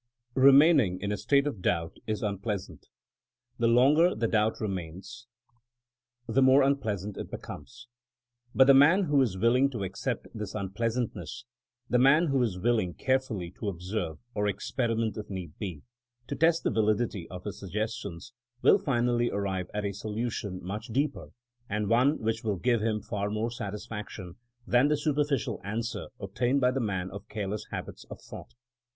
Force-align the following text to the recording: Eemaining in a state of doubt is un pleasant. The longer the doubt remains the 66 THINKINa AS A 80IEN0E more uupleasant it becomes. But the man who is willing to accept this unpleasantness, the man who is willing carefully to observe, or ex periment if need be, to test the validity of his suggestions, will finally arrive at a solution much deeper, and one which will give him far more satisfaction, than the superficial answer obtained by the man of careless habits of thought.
Eemaining 0.35 0.97
in 0.99 1.11
a 1.11 1.15
state 1.15 1.45
of 1.45 1.61
doubt 1.61 1.97
is 2.07 2.23
un 2.23 2.39
pleasant. 2.39 2.87
The 3.59 3.67
longer 3.67 4.15
the 4.15 4.27
doubt 4.27 4.59
remains 4.59 5.27
the 6.25 6.33
66 6.33 6.33
THINKINa 6.33 6.33
AS 6.33 6.37
A 6.37 6.41
80IEN0E 6.41 6.45
more 6.45 6.63
uupleasant 6.63 7.17
it 7.19 7.29
becomes. 7.29 7.87
But 8.55 8.65
the 8.65 8.73
man 8.73 9.03
who 9.03 9.21
is 9.21 9.37
willing 9.37 9.69
to 9.69 9.83
accept 9.83 10.25
this 10.33 10.55
unpleasantness, 10.55 11.45
the 11.87 11.99
man 11.99 12.25
who 12.29 12.41
is 12.41 12.57
willing 12.57 12.95
carefully 12.95 13.51
to 13.59 13.67
observe, 13.69 14.17
or 14.33 14.47
ex 14.47 14.71
periment 14.71 15.19
if 15.19 15.29
need 15.29 15.53
be, 15.59 15.83
to 16.25 16.35
test 16.35 16.63
the 16.63 16.71
validity 16.71 17.29
of 17.29 17.43
his 17.43 17.59
suggestions, 17.59 18.33
will 18.63 18.79
finally 18.79 19.29
arrive 19.29 19.69
at 19.71 19.85
a 19.85 19.91
solution 19.93 20.63
much 20.63 20.87
deeper, 20.87 21.27
and 21.69 21.89
one 21.89 22.17
which 22.17 22.43
will 22.43 22.57
give 22.57 22.81
him 22.81 23.03
far 23.03 23.29
more 23.29 23.51
satisfaction, 23.51 24.37
than 24.65 24.87
the 24.87 24.97
superficial 24.97 25.61
answer 25.63 26.07
obtained 26.19 26.59
by 26.59 26.71
the 26.71 26.79
man 26.79 27.11
of 27.11 27.29
careless 27.29 27.67
habits 27.69 28.03
of 28.09 28.19
thought. 28.19 28.55